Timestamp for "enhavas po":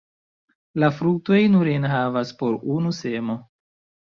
1.75-2.51